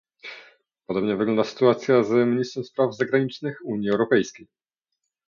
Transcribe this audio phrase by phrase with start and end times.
[0.87, 4.47] Podobnie wygląda sytuacja z ministrem spraw zagranicznych Unii Europejskiej